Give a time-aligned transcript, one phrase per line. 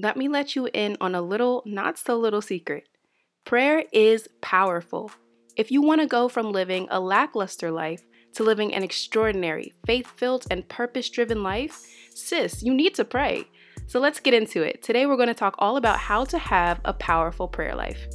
[0.00, 2.88] let me let you in on a little, not so little secret.
[3.44, 5.10] Prayer is powerful.
[5.56, 10.06] If you want to go from living a lackluster life to living an extraordinary, faith
[10.16, 11.84] filled, and purpose driven life,
[12.14, 13.48] sis, you need to pray.
[13.88, 14.82] So let's get into it.
[14.82, 18.06] Today, we're going to talk all about how to have a powerful prayer life.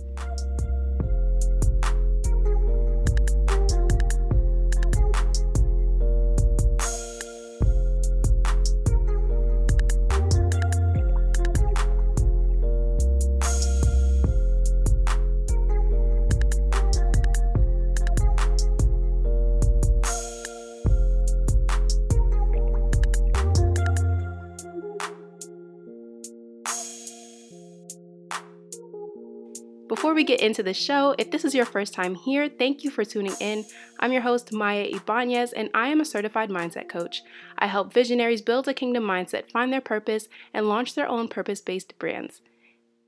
[29.93, 32.89] Before we get into the show, if this is your first time here, thank you
[32.89, 33.63] for tuning in.
[33.99, 37.21] I'm your host, Maya Ibanez, and I am a certified mindset coach.
[37.59, 41.61] I help visionaries build a kingdom mindset, find their purpose, and launch their own purpose
[41.61, 42.41] based brands.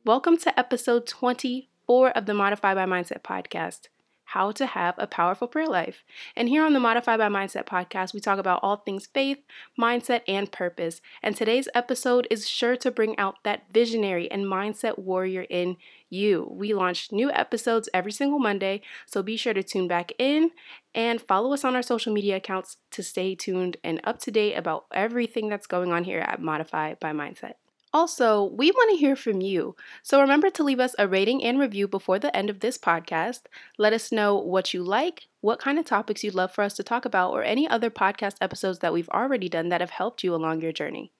[0.05, 3.87] Welcome to episode 24 of the Modify by Mindset podcast
[4.25, 6.03] how to have a powerful prayer life.
[6.35, 9.39] And here on the Modify by Mindset podcast, we talk about all things faith,
[9.79, 11.01] mindset, and purpose.
[11.21, 15.77] And today's episode is sure to bring out that visionary and mindset warrior in
[16.09, 16.47] you.
[16.51, 20.51] We launch new episodes every single Monday, so be sure to tune back in
[20.93, 24.55] and follow us on our social media accounts to stay tuned and up to date
[24.55, 27.53] about everything that's going on here at Modify by Mindset.
[27.95, 29.73] Also, we want to hear from you.
[30.03, 33.43] So remember to leave us a rating and review before the end of this podcast.
[33.77, 36.83] Let us know what you like, what kind of topics you'd love for us to
[36.83, 40.35] talk about, or any other podcast episodes that we've already done that have helped you
[40.35, 41.13] along your journey.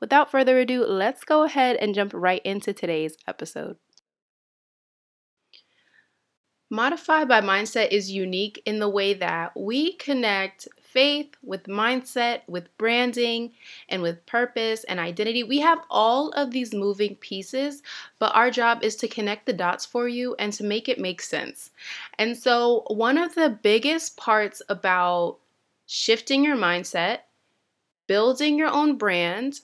[0.00, 3.76] Without further ado, let's go ahead and jump right into today's episode.
[6.70, 12.76] Modify by Mindset is unique in the way that we connect faith, with mindset, with
[12.76, 13.52] branding,
[13.88, 15.42] and with purpose and identity.
[15.42, 17.82] We have all of these moving pieces,
[18.18, 21.22] but our job is to connect the dots for you and to make it make
[21.22, 21.70] sense.
[22.18, 25.38] And so, one of the biggest parts about
[25.86, 27.20] shifting your mindset,
[28.06, 29.60] building your own brand,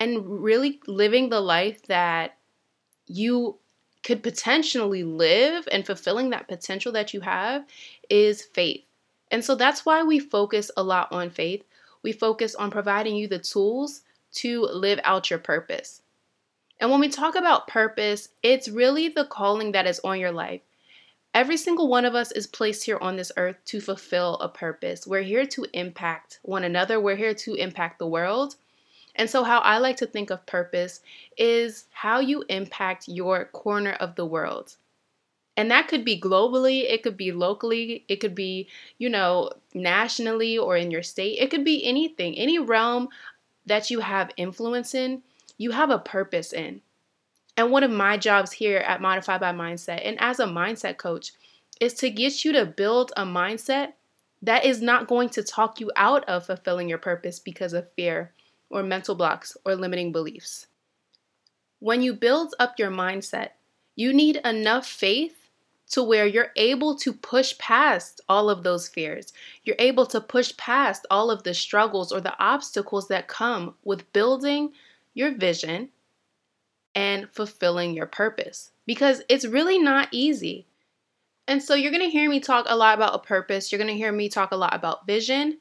[0.00, 2.36] and really living the life that
[3.06, 3.58] you
[4.02, 7.64] could potentially live and fulfilling that potential that you have
[8.10, 8.84] is faith.
[9.34, 11.64] And so that's why we focus a lot on faith.
[12.04, 14.02] We focus on providing you the tools
[14.34, 16.02] to live out your purpose.
[16.78, 20.60] And when we talk about purpose, it's really the calling that is on your life.
[21.34, 25.04] Every single one of us is placed here on this earth to fulfill a purpose.
[25.04, 28.54] We're here to impact one another, we're here to impact the world.
[29.16, 31.00] And so, how I like to think of purpose
[31.36, 34.76] is how you impact your corner of the world.
[35.56, 40.58] And that could be globally, it could be locally, it could be, you know, nationally
[40.58, 41.38] or in your state.
[41.38, 43.08] It could be anything, any realm
[43.66, 45.22] that you have influence in,
[45.56, 46.80] you have a purpose in.
[47.56, 51.32] And one of my jobs here at Modify by Mindset and as a mindset coach
[51.80, 53.92] is to get you to build a mindset
[54.42, 58.32] that is not going to talk you out of fulfilling your purpose because of fear
[58.70, 60.66] or mental blocks or limiting beliefs.
[61.78, 63.50] When you build up your mindset,
[63.94, 65.43] you need enough faith
[65.94, 69.32] to where you're able to push past all of those fears.
[69.62, 74.12] You're able to push past all of the struggles or the obstacles that come with
[74.12, 74.72] building
[75.14, 75.90] your vision
[76.96, 80.66] and fulfilling your purpose because it's really not easy.
[81.46, 83.70] And so you're to hear me talk a lot about a purpose.
[83.70, 85.58] You're to hear me talk a lot about vision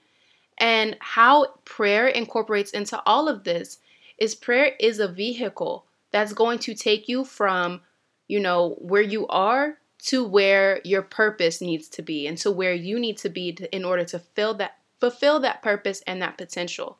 [0.57, 3.77] and how prayer incorporates into all of this
[4.17, 7.81] is prayer is a vehicle that's going to take you from,
[8.27, 12.73] you know, where you are to where your purpose needs to be and to where
[12.73, 16.37] you need to be to, in order to fill that fulfill that purpose and that
[16.37, 16.97] potential.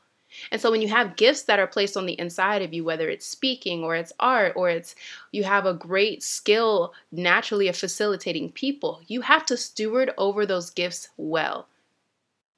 [0.52, 3.08] And so when you have gifts that are placed on the inside of you, whether
[3.08, 4.96] it's speaking or it's art or it's
[5.32, 10.70] you have a great skill naturally of facilitating people, you have to steward over those
[10.70, 11.68] gifts well.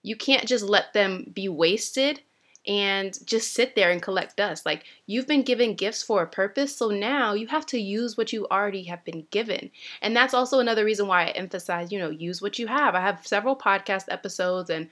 [0.03, 2.21] You can't just let them be wasted
[2.67, 4.65] and just sit there and collect dust.
[4.65, 8.33] Like you've been given gifts for a purpose, so now you have to use what
[8.33, 9.71] you already have been given.
[10.01, 12.95] And that's also another reason why I emphasize, you know, use what you have.
[12.95, 14.89] I have several podcast episodes and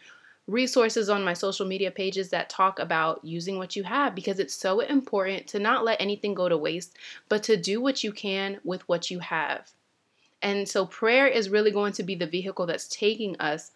[0.47, 4.53] resources on my social media pages that talk about using what you have because it's
[4.53, 6.97] so important to not let anything go to waste,
[7.29, 9.71] but to do what you can with what you have.
[10.41, 13.71] And so prayer is really going to be the vehicle that's taking us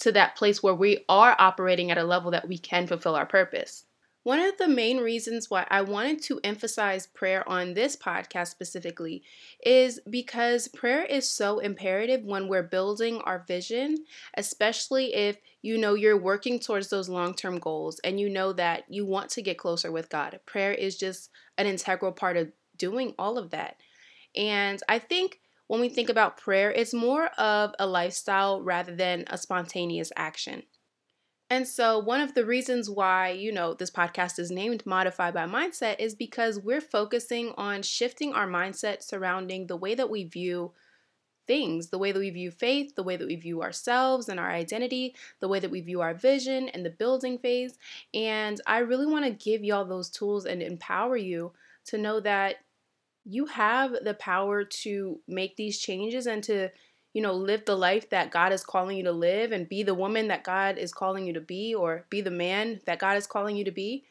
[0.00, 3.26] to that place where we are operating at a level that we can fulfill our
[3.26, 3.84] purpose.
[4.24, 9.24] One of the main reasons why I wanted to emphasize prayer on this podcast specifically
[9.66, 13.96] is because prayer is so imperative when we're building our vision,
[14.36, 18.84] especially if you know you're working towards those long term goals and you know that
[18.88, 20.38] you want to get closer with God.
[20.46, 23.76] Prayer is just an integral part of doing all of that.
[24.36, 25.40] And I think
[25.72, 30.64] when we think about prayer, it's more of a lifestyle rather than a spontaneous action.
[31.48, 35.46] And so, one of the reasons why, you know, this podcast is named Modify by
[35.46, 40.72] Mindset is because we're focusing on shifting our mindset surrounding the way that we view
[41.46, 44.50] things, the way that we view faith, the way that we view ourselves and our
[44.50, 47.78] identity, the way that we view our vision and the building phase.
[48.12, 51.54] And I really want to give y'all those tools and empower you
[51.86, 52.56] to know that
[53.24, 56.70] you have the power to make these changes and to
[57.12, 59.94] you know, live the life that God is calling you to live and be the
[59.94, 63.26] woman that God is calling you to be or be the man that God is
[63.26, 64.04] calling you to be.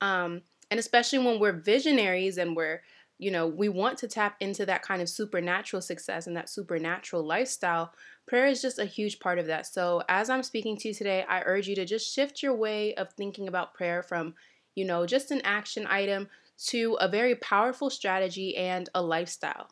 [0.00, 2.82] Um, and especially when we're visionaries and we're,
[3.18, 7.24] you know, we want to tap into that kind of supernatural success and that supernatural
[7.24, 7.92] lifestyle,
[8.26, 9.66] prayer is just a huge part of that.
[9.66, 12.94] So, as I'm speaking to you today, I urge you to just shift your way
[12.94, 14.34] of thinking about prayer from,
[14.74, 16.28] you know, just an action item
[16.68, 19.68] to a very powerful strategy and a lifestyle.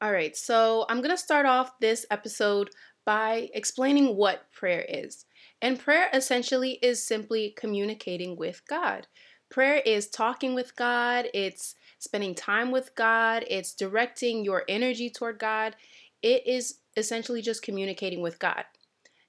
[0.00, 2.70] All right, so I'm going to start off this episode
[3.06, 5.24] by explaining what prayer is.
[5.62, 9.06] And prayer essentially is simply communicating with God.
[9.48, 15.38] Prayer is talking with God, it's spending time with God, it's directing your energy toward
[15.38, 15.76] God.
[16.20, 18.64] It is essentially just communicating with God.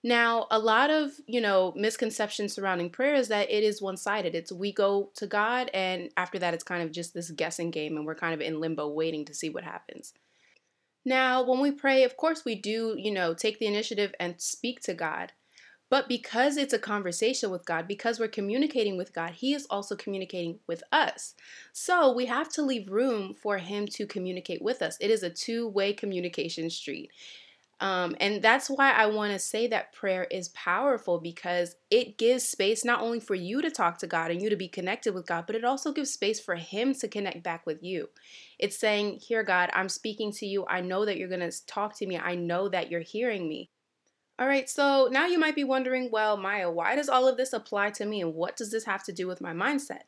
[0.08, 4.36] Now, a lot of, you know, misconceptions surrounding prayer is that it is one-sided.
[4.36, 7.98] It's we go to God and after that it's kind of just this guessing game
[7.98, 10.14] and we're kind of in limbo waiting to see what happens.
[11.04, 14.80] Now, when we pray, of course, we do, you know, take the initiative and speak
[14.84, 15.34] to God.
[15.90, 19.98] But because it's a conversation with God, because we're communicating with God, He is also
[19.98, 21.36] communicating with us.
[21.74, 24.98] So we have to leave room for Him to communicate with us.
[25.02, 27.12] It is a two way communication street.
[27.80, 32.44] Um, and that's why I want to say that prayer is powerful because it gives
[32.44, 35.28] space not only for you to talk to God and you to be connected with
[35.28, 38.10] God, but it also gives space for Him to connect back with you.
[38.58, 40.66] It's saying, Here, God, I'm speaking to you.
[40.68, 42.18] I know that you're going to talk to me.
[42.18, 43.70] I know that you're hearing me.
[44.40, 47.54] All right, so now you might be wondering, well, Maya, why does all of this
[47.54, 50.02] apply to me and what does this have to do with my mindset?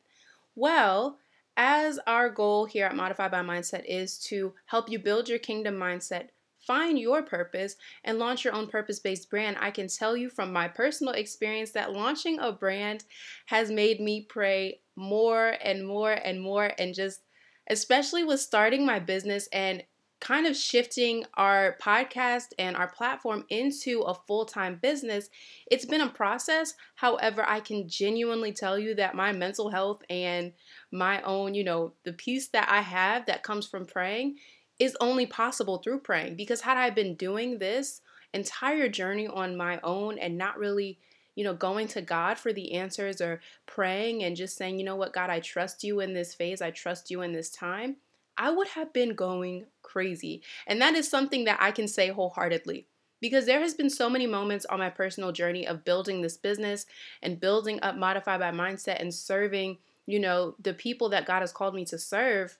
[0.54, 1.18] Well,
[1.56, 5.74] as our goal here at Modify by Mindset is to help you build your kingdom
[5.74, 6.28] mindset
[6.70, 7.74] find your purpose
[8.04, 11.72] and launch your own purpose based brand, I can tell you from my personal experience
[11.72, 13.02] that launching a brand
[13.46, 17.22] has made me pray more and more and more, and just
[17.68, 19.82] especially with starting my business and
[20.20, 25.28] kind of shifting our podcast and our platform into a full time business,
[25.72, 26.74] it's been a process.
[26.94, 30.52] However, I can genuinely tell you that my mental health and
[30.92, 34.36] my own, you know, the peace that I have that comes from praying
[34.80, 36.34] is only possible through praying.
[36.34, 38.00] Because had I been doing this
[38.34, 40.98] entire journey on my own and not really,
[41.36, 44.96] you know, going to God for the answers or praying and just saying, you know
[44.96, 47.96] what, God, I trust you in this phase, I trust you in this time,
[48.38, 50.42] I would have been going crazy.
[50.66, 52.86] And that is something that I can say wholeheartedly
[53.20, 56.86] because there has been so many moments on my personal journey of building this business
[57.22, 61.52] and building up modify by mindset and serving you know the people that god has
[61.52, 62.56] called me to serve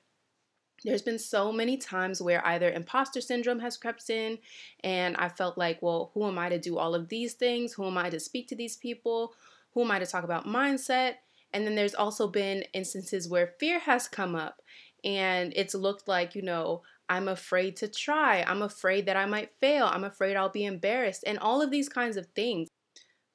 [0.85, 4.39] there's been so many times where either imposter syndrome has crept in
[4.83, 7.75] and I felt like, well, who am I to do all of these things?
[7.75, 9.35] Who am I to speak to these people?
[9.75, 11.15] Who am I to talk about mindset?
[11.53, 14.63] And then there's also been instances where fear has come up
[15.05, 18.43] and it's looked like, you know, I'm afraid to try.
[18.43, 19.87] I'm afraid that I might fail.
[19.87, 22.69] I'm afraid I'll be embarrassed and all of these kinds of things.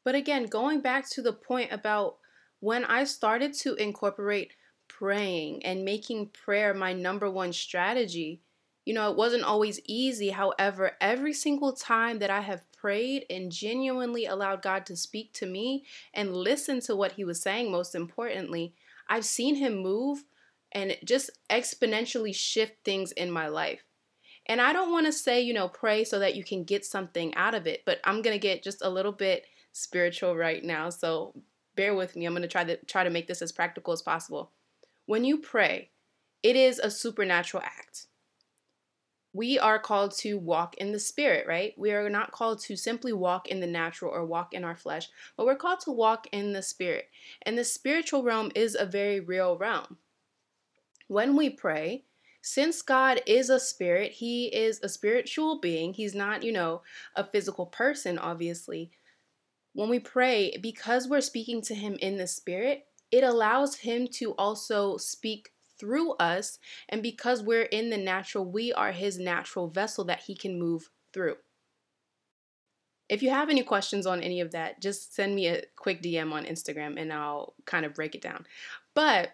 [0.03, 2.17] But again, going back to the point about
[2.59, 4.53] when I started to incorporate
[4.97, 8.41] praying and making prayer my number one strategy.
[8.85, 10.29] You know, it wasn't always easy.
[10.29, 15.45] However, every single time that I have prayed and genuinely allowed God to speak to
[15.45, 18.73] me and listen to what He was saying, most importantly,
[19.09, 20.23] I've seen Him move
[20.71, 23.83] and just exponentially shift things in my life.
[24.45, 27.33] And I don't want to say, you know, pray so that you can get something
[27.35, 30.89] out of it, but I'm going to get just a little bit spiritual right now.
[30.89, 31.33] So
[31.75, 32.25] bear with me.
[32.25, 34.51] I'm going to try to try to make this as practical as possible.
[35.05, 35.91] When you pray,
[36.41, 38.07] it is a supernatural act.
[39.33, 41.73] We are called to walk in the spirit, right?
[41.77, 45.09] We are not called to simply walk in the natural or walk in our flesh,
[45.35, 47.09] but we're called to walk in the spirit.
[47.41, 49.97] And the spiritual realm is a very real realm.
[51.07, 52.05] When we pray,
[52.41, 55.93] since God is a spirit, He is a spiritual being.
[55.93, 56.81] He's not, you know,
[57.15, 58.91] a physical person, obviously.
[59.73, 62.85] When we pray, because we're speaking to Him in the spirit,
[63.15, 66.59] it allows Him to also speak through us.
[66.89, 70.89] And because we're in the natural, we are His natural vessel that He can move
[71.13, 71.37] through.
[73.07, 76.33] If you have any questions on any of that, just send me a quick DM
[76.33, 78.45] on Instagram and I'll kind of break it down.
[78.93, 79.29] But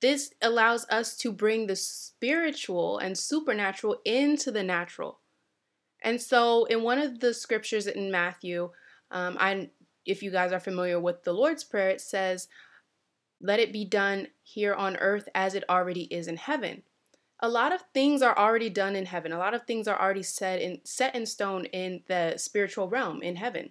[0.00, 5.20] this allows us to bring the spiritual and supernatural into the natural.
[6.02, 8.70] And so, in one of the scriptures in Matthew,
[9.10, 9.68] um, I,
[10.04, 12.48] if you guys are familiar with the Lord's Prayer, it says,
[13.40, 16.82] "Let it be done here on earth as it already is in heaven."
[17.42, 19.32] a lot of things are already done in heaven.
[19.32, 23.22] A lot of things are already set in set in stone in the spiritual realm
[23.22, 23.70] in heaven.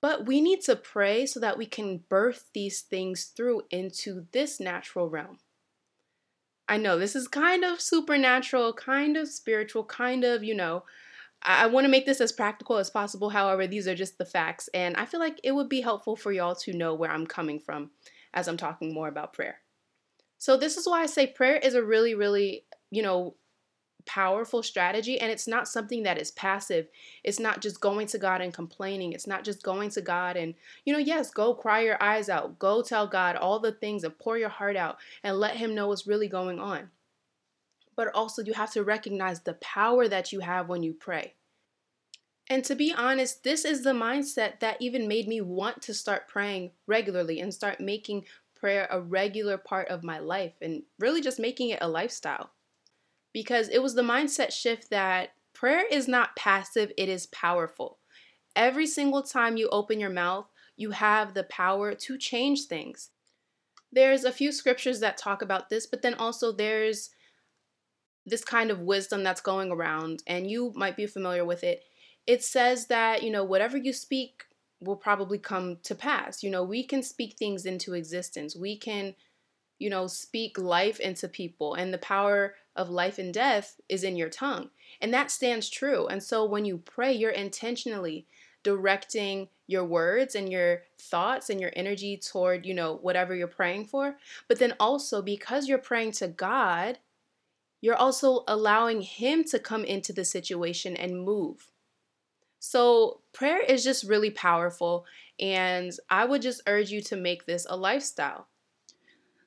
[0.00, 4.58] But we need to pray so that we can birth these things through into this
[4.58, 5.38] natural realm.
[6.66, 10.84] I know this is kind of supernatural, kind of spiritual, kind of, you know,
[11.42, 13.30] I want to make this as practical as possible.
[13.30, 14.68] However, these are just the facts.
[14.74, 17.58] And I feel like it would be helpful for y'all to know where I'm coming
[17.58, 17.90] from
[18.34, 19.60] as I'm talking more about prayer.
[20.38, 23.34] So this is why I say prayer is a really, really, you know,
[24.06, 26.88] powerful strategy and it's not something that is passive.
[27.22, 29.12] It's not just going to God and complaining.
[29.12, 30.54] It's not just going to God and,
[30.84, 32.58] you know, yes, go cry your eyes out.
[32.58, 35.88] Go tell God all the things and pour your heart out and let him know
[35.88, 36.90] what's really going on.
[38.00, 41.34] But also you have to recognize the power that you have when you pray.
[42.48, 46.26] And to be honest, this is the mindset that even made me want to start
[46.26, 51.38] praying regularly and start making prayer a regular part of my life and really just
[51.38, 52.52] making it a lifestyle.
[53.34, 57.98] Because it was the mindset shift that prayer is not passive, it is powerful.
[58.56, 63.10] Every single time you open your mouth, you have the power to change things.
[63.92, 67.10] There's a few scriptures that talk about this, but then also there's
[68.26, 71.84] this kind of wisdom that's going around, and you might be familiar with it.
[72.26, 74.44] It says that, you know, whatever you speak
[74.80, 76.42] will probably come to pass.
[76.42, 78.54] You know, we can speak things into existence.
[78.56, 79.14] We can,
[79.78, 84.16] you know, speak life into people, and the power of life and death is in
[84.16, 84.70] your tongue.
[85.00, 86.06] And that stands true.
[86.06, 88.26] And so when you pray, you're intentionally
[88.62, 93.86] directing your words and your thoughts and your energy toward, you know, whatever you're praying
[93.86, 94.16] for.
[94.48, 96.98] But then also because you're praying to God,
[97.80, 101.70] you're also allowing Him to come into the situation and move.
[102.58, 105.06] So, prayer is just really powerful,
[105.38, 108.48] and I would just urge you to make this a lifestyle.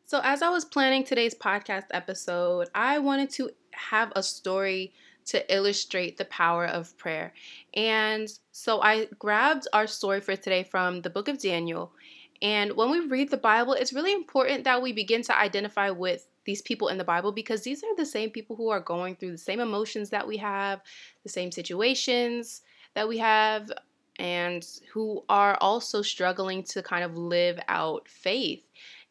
[0.05, 4.93] So, as I was planning today's podcast episode, I wanted to have a story
[5.25, 7.33] to illustrate the power of prayer.
[7.73, 11.93] And so I grabbed our story for today from the book of Daniel.
[12.41, 16.27] And when we read the Bible, it's really important that we begin to identify with
[16.45, 19.31] these people in the Bible because these are the same people who are going through
[19.31, 20.81] the same emotions that we have,
[21.23, 22.61] the same situations,
[22.95, 23.71] that we have
[24.19, 28.61] and who are also struggling to kind of live out faith.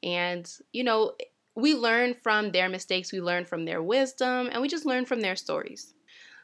[0.03, 1.13] And, you know,
[1.55, 5.21] we learn from their mistakes, we learn from their wisdom, and we just learn from
[5.21, 5.95] their stories.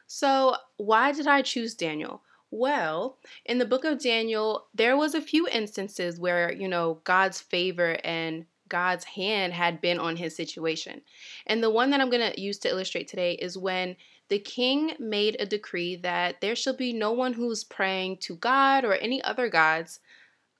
[0.07, 2.21] So, why did I choose Daniel?
[2.51, 7.39] Well, in the book of Daniel, there was a few instances where, you know, God's
[7.39, 11.01] favor and God's hand had been on his situation.
[11.47, 13.95] And the one that I'm going to use to illustrate today is when
[14.29, 18.85] the king made a decree that there shall be no one who's praying to God
[18.85, 19.99] or any other gods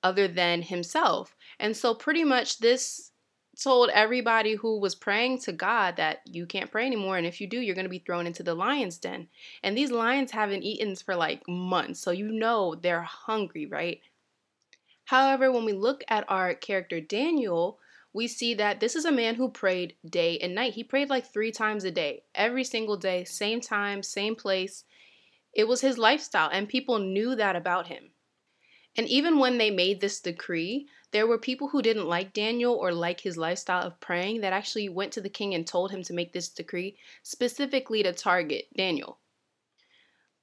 [0.01, 1.35] other than himself.
[1.59, 3.11] And so, pretty much, this
[3.61, 7.17] told everybody who was praying to God that you can't pray anymore.
[7.17, 9.27] And if you do, you're going to be thrown into the lion's den.
[9.63, 11.99] And these lions haven't eaten for like months.
[11.99, 14.01] So, you know they're hungry, right?
[15.05, 17.79] However, when we look at our character Daniel,
[18.13, 20.73] we see that this is a man who prayed day and night.
[20.73, 24.83] He prayed like three times a day, every single day, same time, same place.
[25.53, 28.11] It was his lifestyle, and people knew that about him.
[28.95, 32.91] And even when they made this decree, there were people who didn't like Daniel or
[32.91, 36.13] like his lifestyle of praying that actually went to the king and told him to
[36.13, 39.19] make this decree specifically to target Daniel.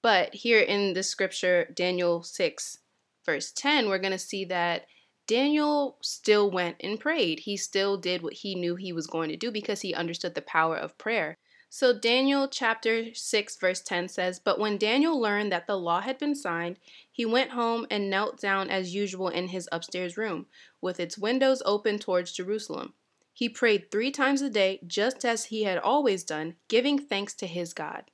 [0.02, 2.78] But here in the scripture, Daniel 6,
[3.24, 4.86] verse 10, we're going to see that
[5.26, 7.40] Daniel still went and prayed.
[7.40, 10.42] He still did what he knew he was going to do because he understood the
[10.42, 11.38] power of prayer.
[11.68, 16.18] So, Daniel chapter 6, verse 10 says, But when Daniel learned that the law had
[16.18, 16.78] been signed,
[17.10, 20.46] he went home and knelt down as usual in his upstairs room,
[20.80, 22.94] with its windows open towards Jerusalem.
[23.32, 27.46] He prayed three times a day, just as he had always done, giving thanks to
[27.46, 28.04] his God.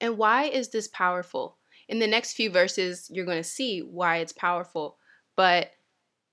[0.00, 1.56] And why is this powerful?
[1.88, 4.98] In the next few verses, you're going to see why it's powerful.
[5.34, 5.72] But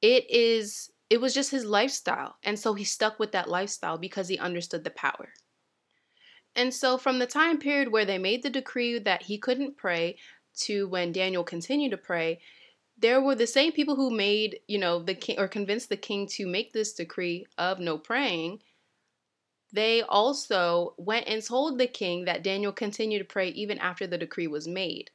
[0.02, 4.28] it is it was just his lifestyle and so he stuck with that lifestyle because
[4.28, 5.30] he understood the power
[6.56, 10.18] and so from the time period where they made the decree that he couldn't pray
[10.56, 12.40] to when Daniel continued to pray
[13.00, 16.28] there were the same people who made, you know, the king or convinced the king
[16.28, 18.60] to make this decree of no praying.
[19.72, 24.18] They also went and told the king that Daniel continued to pray even after the
[24.18, 25.12] decree was made.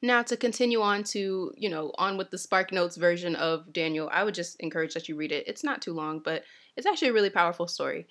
[0.00, 4.08] Now, to continue on to, you know, on with the Spark Notes version of Daniel,
[4.12, 5.46] I would just encourage that you read it.
[5.46, 6.44] It's not too long, but
[6.76, 8.06] it's actually a really powerful story.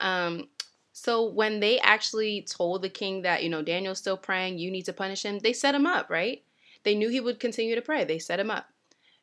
[0.00, 0.48] Um,
[0.98, 4.84] so when they actually told the king that, you know, Daniel's still praying, you need
[4.86, 6.42] to punish him, they set him up, right?
[6.82, 8.02] They knew he would continue to pray.
[8.02, 8.66] They set him up.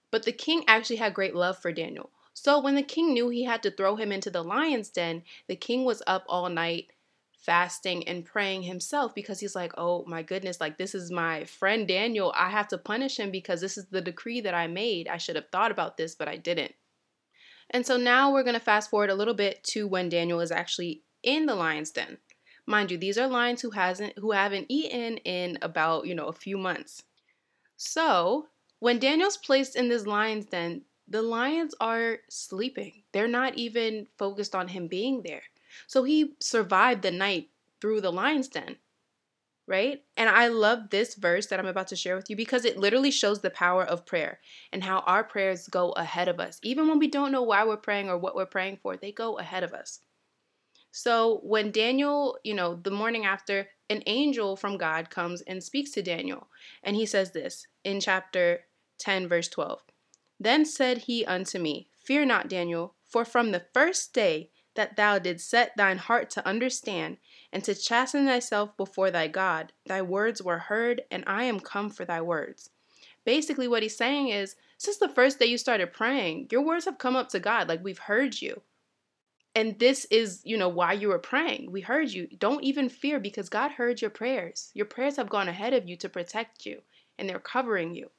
[0.09, 2.11] But the king actually had great love for Daniel.
[2.33, 5.57] So when the king knew he had to throw him into the lion's den, the
[5.57, 6.91] king was up all night
[7.33, 11.89] fasting and praying himself because he's like, oh my goodness, like this is my friend
[11.89, 12.33] Daniel.
[12.37, 15.09] I have to punish him because this is the decree that I made.
[15.09, 16.73] I should have thought about this, but I didn't.
[17.69, 20.51] And so now we're going to fast forward a little bit to when Daniel is
[20.51, 22.17] actually in the lion's den.
[22.65, 26.33] Mind you, these are lions who hasn't who haven't eaten in about, you know, a
[26.33, 27.03] few months.
[27.77, 28.47] So,
[28.79, 33.03] when Daniel's placed in this lion's den, the lions are sleeping.
[33.11, 35.43] They're not even focused on him being there.
[35.87, 37.49] So he survived the night
[37.81, 38.77] through the lion's den,
[39.67, 40.03] right?
[40.17, 43.11] And I love this verse that I'm about to share with you because it literally
[43.11, 44.39] shows the power of prayer
[44.71, 46.59] and how our prayers go ahead of us.
[46.63, 49.37] Even when we don't know why we're praying or what we're praying for, they go
[49.37, 49.99] ahead of us.
[50.97, 55.91] So when Daniel, you know, the morning after, an angel from God comes and speaks
[55.91, 56.47] to Daniel.
[56.81, 58.61] And he says this in chapter
[58.99, 59.81] 10, verse 12.
[60.39, 65.19] Then said he unto me, Fear not, Daniel, for from the first day that thou
[65.19, 67.17] didst set thine heart to understand
[67.51, 69.73] and to chasten thyself before thy God.
[69.85, 72.69] Thy words were heard, and I am come for thy words.
[73.25, 76.99] Basically, what he's saying is, since the first day you started praying, your words have
[76.99, 78.61] come up to God, like we've heard you.
[79.55, 81.71] And this is, you know, why you were praying.
[81.71, 82.27] We heard you.
[82.37, 84.69] Don't even fear because God heard your prayers.
[84.73, 86.81] Your prayers have gone ahead of you to protect you,
[87.17, 88.11] and they're covering you.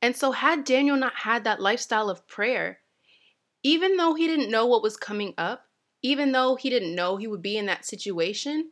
[0.00, 2.80] And so, had Daniel not had that lifestyle of prayer,
[3.62, 5.66] even though he didn't know what was coming up,
[6.02, 8.70] even though he didn't know he would be in that situation,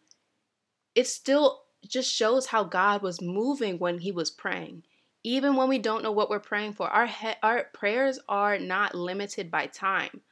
[0.94, 4.84] it still just shows how God was moving when he was praying.
[5.22, 8.94] Even when we don't know what we're praying for, our he- our prayers are not
[8.94, 10.22] limited by time.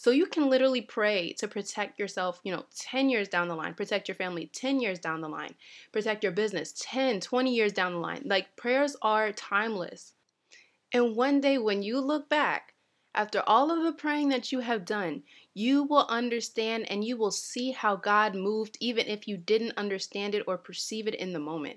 [0.00, 3.74] So you can literally pray to protect yourself, you know, 10 years down the line,
[3.74, 5.54] protect your family 10 years down the line,
[5.92, 8.22] protect your business 10, 20 years down the line.
[8.24, 10.14] Like prayers are timeless.
[10.94, 12.72] And one day when you look back
[13.14, 17.30] after all of the praying that you have done, you will understand and you will
[17.30, 21.38] see how God moved, even if you didn't understand it or perceive it in the
[21.38, 21.76] moment.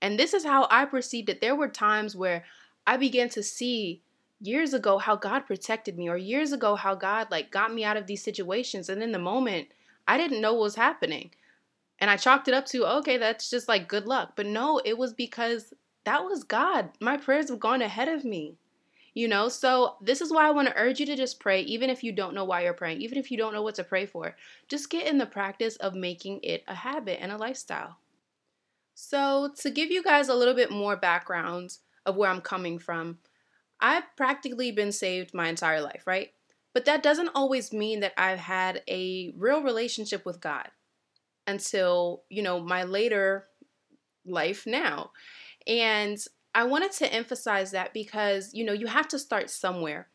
[0.00, 1.42] And this is how I perceived it.
[1.42, 2.42] There were times where
[2.86, 4.00] I began to see
[4.40, 7.96] years ago how God protected me, or years ago how God like got me out
[7.96, 8.88] of these situations.
[8.88, 9.68] And in the moment,
[10.08, 11.30] I didn't know what was happening.
[11.98, 14.32] And I chalked it up to, okay, that's just like good luck.
[14.34, 15.74] But no, it was because
[16.04, 16.90] that was God.
[17.00, 18.56] My prayers have gone ahead of me.
[19.12, 21.90] You know, so this is why I want to urge you to just pray, even
[21.90, 24.06] if you don't know why you're praying, even if you don't know what to pray
[24.06, 24.36] for.
[24.68, 27.98] Just get in the practice of making it a habit and a lifestyle.
[28.94, 33.18] So, to give you guys a little bit more background of where I'm coming from,
[33.80, 36.30] I've practically been saved my entire life, right?
[36.72, 40.68] But that doesn't always mean that I've had a real relationship with God
[41.46, 43.46] until, you know, my later
[44.24, 45.10] life now.
[45.66, 46.18] And
[46.54, 50.08] I wanted to emphasize that because, you know, you have to start somewhere.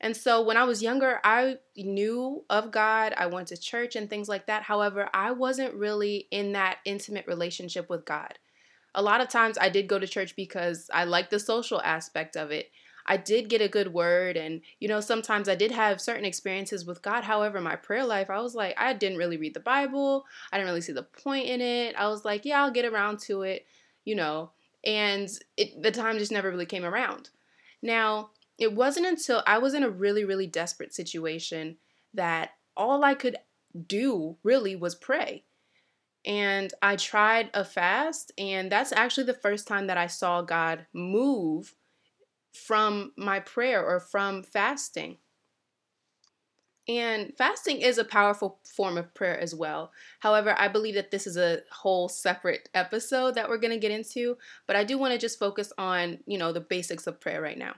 [0.00, 3.12] And so when I was younger, I knew of God.
[3.16, 4.62] I went to church and things like that.
[4.62, 8.38] However, I wasn't really in that intimate relationship with God.
[8.94, 12.36] A lot of times I did go to church because I liked the social aspect
[12.36, 12.70] of it.
[13.06, 16.84] I did get a good word, and you know, sometimes I did have certain experiences
[16.84, 17.24] with God.
[17.24, 20.24] However, my prayer life, I was like, I didn't really read the Bible.
[20.52, 21.94] I didn't really see the point in it.
[21.96, 23.66] I was like, yeah, I'll get around to it,
[24.04, 24.50] you know
[24.84, 27.30] and it, the time just never really came around.
[27.82, 31.76] Now, it wasn't until I was in a really, really desperate situation
[32.14, 33.36] that all I could
[33.86, 35.44] do really was pray.
[36.24, 40.86] And I tried a fast, and that's actually the first time that I saw God
[40.92, 41.74] move
[42.52, 45.18] from my prayer or from fasting.
[46.88, 49.92] And fasting is a powerful form of prayer as well.
[50.20, 53.92] However, I believe that this is a whole separate episode that we're going to get
[53.92, 54.36] into,
[54.66, 57.58] but I do want to just focus on, you know, the basics of prayer right
[57.58, 57.74] now.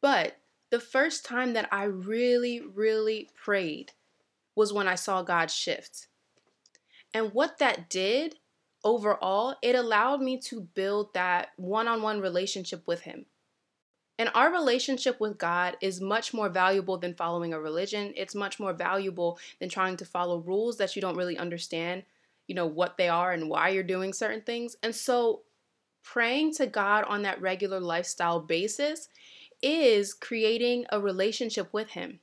[0.00, 0.36] But
[0.70, 3.92] the first time that I really, really prayed
[4.54, 6.08] was when I saw God shift.
[7.12, 8.36] And what that did
[8.84, 13.26] overall, it allowed me to build that one on one relationship with Him.
[14.22, 18.12] And our relationship with God is much more valuable than following a religion.
[18.16, 22.04] It's much more valuable than trying to follow rules that you don't really understand,
[22.46, 24.76] you know, what they are and why you're doing certain things.
[24.80, 25.40] And so
[26.04, 29.08] praying to God on that regular lifestyle basis
[29.60, 32.20] is creating a relationship with Him.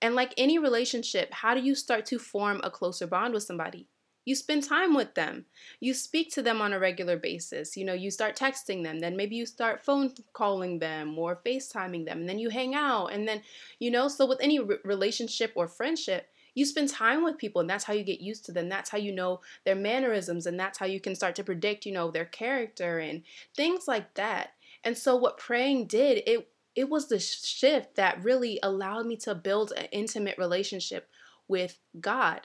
[0.00, 3.86] And like any relationship, how do you start to form a closer bond with somebody?
[4.24, 5.46] You spend time with them.
[5.80, 7.76] You speak to them on a regular basis.
[7.76, 12.06] You know, you start texting them, then maybe you start phone calling them or FaceTiming
[12.06, 13.08] them, and then you hang out.
[13.08, 13.42] And then,
[13.78, 17.68] you know, so with any re- relationship or friendship, you spend time with people and
[17.68, 18.68] that's how you get used to them.
[18.68, 21.92] That's how you know their mannerisms and that's how you can start to predict, you
[21.92, 23.22] know, their character and
[23.56, 24.52] things like that.
[24.84, 29.34] And so what praying did, it it was the shift that really allowed me to
[29.34, 31.08] build an intimate relationship
[31.46, 32.40] with God.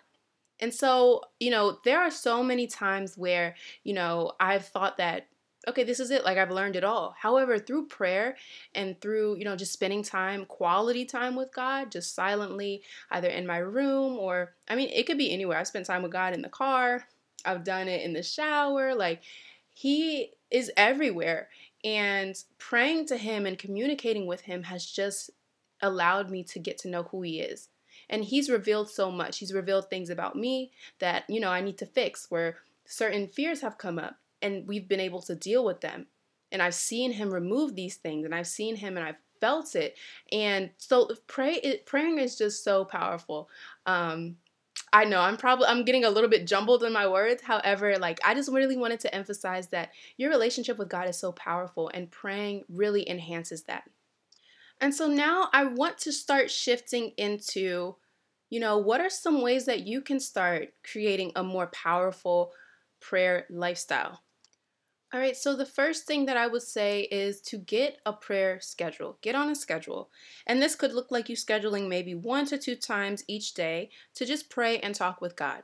[0.60, 5.28] And so, you know, there are so many times where, you know, I've thought that
[5.68, 6.24] okay, this is it.
[6.24, 7.16] Like I've learned it all.
[7.20, 8.38] However, through prayer
[8.74, 13.46] and through, you know, just spending time, quality time with God, just silently, either in
[13.46, 15.58] my room or, I mean, it could be anywhere.
[15.58, 17.06] I've spent time with God in the car,
[17.46, 18.96] I've done it in the shower.
[18.96, 19.22] Like,
[19.74, 21.50] He is everywhere.
[21.84, 25.30] And praying to Him and communicating with Him has just
[25.82, 27.70] allowed me to get to know who He is.
[28.10, 29.40] And He's revealed so much.
[29.40, 33.62] He's revealed things about me that, you know, I need to fix, where certain fears
[33.62, 36.08] have come up and we've been able to deal with them.
[36.52, 39.98] And I've seen him remove these things and I've seen him and I've felt it.
[40.32, 43.50] And so pray it, praying is just so powerful.
[43.86, 44.38] Um,
[44.92, 47.44] I know I'm probably I'm getting a little bit jumbled in my words.
[47.44, 51.32] However, like I just really wanted to emphasize that your relationship with God is so
[51.32, 53.84] powerful and praying really enhances that.
[54.82, 57.96] And so now I want to start shifting into
[58.50, 62.52] you know, what are some ways that you can start creating a more powerful
[63.00, 64.22] prayer lifestyle?
[65.14, 68.60] All right, so the first thing that I would say is to get a prayer
[68.62, 69.18] schedule.
[69.22, 70.10] Get on a schedule.
[70.46, 74.26] And this could look like you scheduling maybe one to two times each day to
[74.26, 75.64] just pray and talk with God.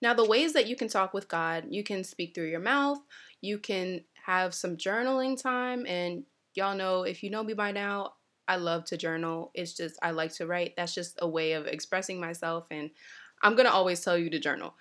[0.00, 2.98] Now, the ways that you can talk with God, you can speak through your mouth,
[3.40, 5.86] you can have some journaling time.
[5.86, 8.14] And y'all know, if you know me by now,
[8.48, 9.50] I love to journal.
[9.54, 10.74] It's just, I like to write.
[10.76, 12.66] That's just a way of expressing myself.
[12.70, 12.90] And
[13.42, 14.74] I'm going to always tell you to journal.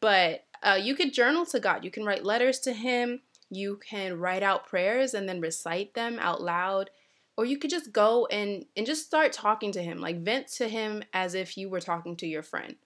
[0.00, 1.84] But uh, you could journal to God.
[1.84, 3.20] You can write letters to Him.
[3.50, 6.90] You can write out prayers and then recite them out loud.
[7.36, 10.68] Or you could just go and, and just start talking to him, like vent to
[10.68, 12.76] him as if you were talking to your friend.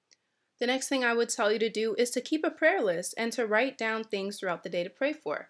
[0.58, 3.14] The next thing I would tell you to do is to keep a prayer list
[3.16, 5.49] and to write down things throughout the day to pray for.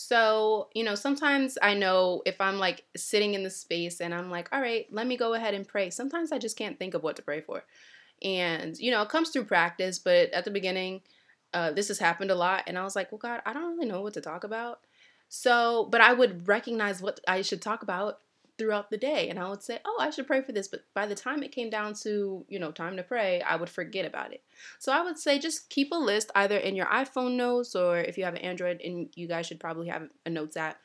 [0.00, 4.30] So, you know, sometimes I know if I'm like sitting in the space and I'm
[4.30, 5.90] like, all right, let me go ahead and pray.
[5.90, 7.64] Sometimes I just can't think of what to pray for.
[8.22, 11.00] And, you know, it comes through practice, but at the beginning,
[11.52, 12.62] uh, this has happened a lot.
[12.68, 14.78] And I was like, well, God, I don't really know what to talk about.
[15.28, 18.20] So, but I would recognize what I should talk about
[18.58, 19.28] throughout the day.
[19.28, 20.68] And I would say, oh, I should pray for this.
[20.68, 23.70] But by the time it came down to, you know, time to pray, I would
[23.70, 24.42] forget about it.
[24.78, 28.18] So I would say just keep a list either in your iPhone notes or if
[28.18, 30.78] you have an Android, and you guys should probably have a notes app,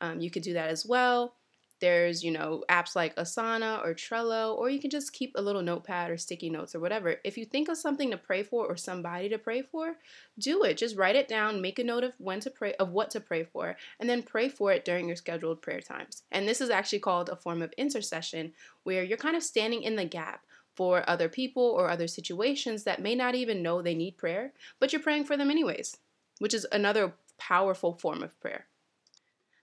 [0.00, 1.34] um, you could do that as well.
[1.80, 5.62] There's, you know, apps like Asana or Trello, or you can just keep a little
[5.62, 7.16] notepad or sticky notes or whatever.
[7.24, 9.96] If you think of something to pray for or somebody to pray for,
[10.38, 10.76] do it.
[10.76, 13.44] Just write it down, make a note of when to pray, of what to pray
[13.44, 16.22] for, and then pray for it during your scheduled prayer times.
[16.32, 19.96] And this is actually called a form of intercession where you're kind of standing in
[19.96, 24.16] the gap for other people or other situations that may not even know they need
[24.16, 25.96] prayer, but you're praying for them anyways,
[26.38, 28.66] which is another powerful form of prayer.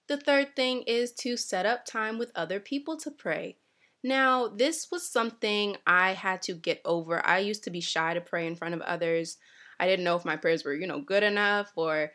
[0.08, 3.58] The third thing is to set up time with other people to pray.
[4.04, 7.26] Now, this was something I had to get over.
[7.26, 9.38] I used to be shy to pray in front of others.
[9.80, 12.12] I didn't know if my prayers were, you know, good enough or,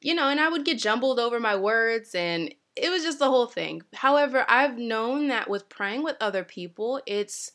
[0.00, 3.30] you know, and I would get jumbled over my words and it was just the
[3.30, 3.82] whole thing.
[3.94, 7.52] However, I've known that with praying with other people, it's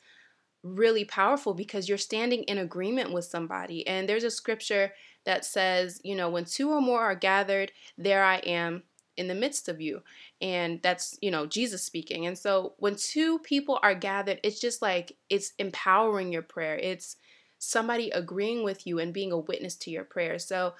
[0.63, 3.85] really powerful because you're standing in agreement with somebody.
[3.87, 4.93] And there's a scripture
[5.25, 8.83] that says, you know, when two or more are gathered, there I am
[9.17, 10.01] in the midst of you.
[10.41, 12.25] And that's, you know, Jesus speaking.
[12.25, 16.75] And so when two people are gathered, it's just like it's empowering your prayer.
[16.75, 17.17] It's
[17.57, 20.39] somebody agreeing with you and being a witness to your prayer.
[20.39, 20.73] So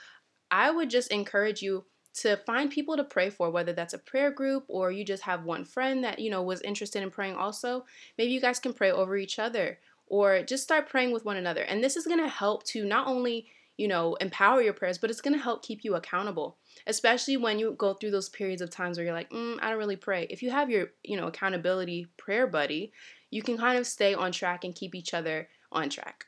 [0.52, 4.32] I would just encourage you to find people to pray for whether that's a prayer
[4.32, 7.86] group or you just have one friend that you know was interested in praying also
[8.18, 11.64] maybe you guys can pray over each other or just start praying with one another
[11.64, 15.10] and this is going to help to not only you know, empower your prayers, but
[15.10, 16.58] it's going to help keep you accountable,
[16.88, 19.78] especially when you go through those periods of times where you're like, mm, I don't
[19.78, 20.28] really pray.
[20.30, 22.94] If you have your, you know, accountability prayer buddy,
[23.32, 26.26] you can kind of stay on track and keep each other on track.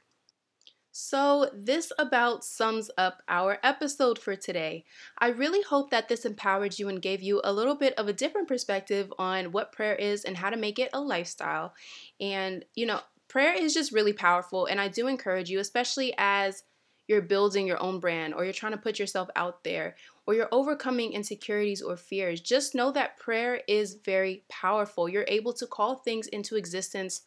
[0.99, 4.83] So, this about sums up our episode for today.
[5.19, 8.13] I really hope that this empowered you and gave you a little bit of a
[8.13, 11.75] different perspective on what prayer is and how to make it a lifestyle.
[12.19, 14.65] And, you know, prayer is just really powerful.
[14.65, 16.63] And I do encourage you, especially as
[17.07, 20.49] you're building your own brand or you're trying to put yourself out there or you're
[20.51, 25.07] overcoming insecurities or fears, just know that prayer is very powerful.
[25.07, 27.21] You're able to call things into existence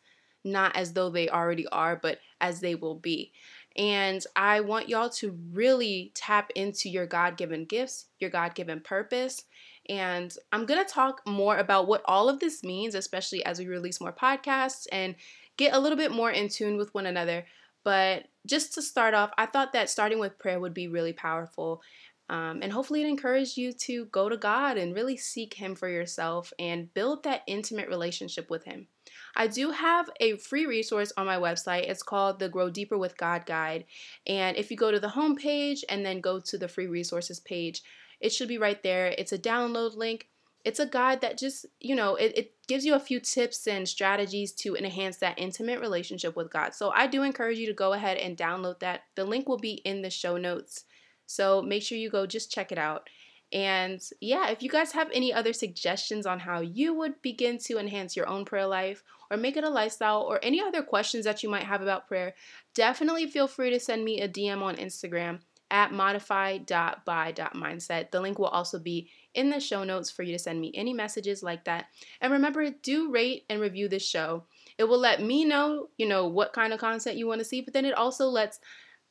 [0.44, 3.32] not as though they already are, but as they will be.
[3.76, 8.80] And I want y'all to really tap into your God given gifts, your God given
[8.80, 9.44] purpose.
[9.88, 13.66] And I'm going to talk more about what all of this means, especially as we
[13.66, 15.14] release more podcasts and
[15.56, 17.44] get a little bit more in tune with one another.
[17.84, 21.82] But just to start off, I thought that starting with prayer would be really powerful.
[22.28, 25.88] Um, and hopefully, it encouraged you to go to God and really seek Him for
[25.88, 28.86] yourself and build that intimate relationship with Him.
[29.34, 31.90] I do have a free resource on my website.
[31.90, 33.84] It's called the Grow Deeper with God Guide.
[34.28, 37.40] And if you go to the home page and then go to the free resources
[37.40, 37.82] page,
[38.20, 39.14] it should be right there.
[39.18, 40.28] It's a download link.
[40.64, 43.88] It's a guide that just, you know, it, it gives you a few tips and
[43.88, 46.74] strategies to enhance that intimate relationship with God.
[46.74, 49.02] So I do encourage you to go ahead and download that.
[49.14, 50.84] The link will be in the show notes.
[51.26, 53.08] So make sure you go just check it out.
[53.52, 57.78] And yeah, if you guys have any other suggestions on how you would begin to
[57.78, 61.42] enhance your own prayer life or make it a lifestyle or any other questions that
[61.42, 62.34] you might have about prayer,
[62.74, 68.10] definitely feel free to send me a DM on Instagram at modify.by.mindset.
[68.10, 70.92] The link will also be in the show notes for you to send me any
[70.92, 71.86] messages like that.
[72.20, 74.44] And remember, do rate and review this show.
[74.78, 77.60] It will let me know, you know, what kind of content you want to see,
[77.60, 78.60] but then it also lets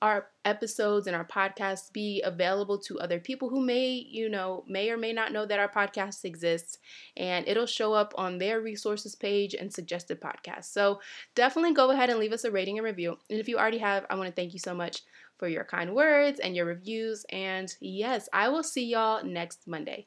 [0.01, 4.89] our episodes and our podcasts be available to other people who may, you know, may
[4.89, 6.77] or may not know that our podcast exists
[7.17, 10.71] and it'll show up on their resources page and suggested podcasts.
[10.71, 11.01] So
[11.35, 13.17] definitely go ahead and leave us a rating and review.
[13.29, 15.01] And if you already have, I want to thank you so much
[15.39, 17.25] for your kind words and your reviews.
[17.31, 20.05] And yes, I will see y'all next Monday.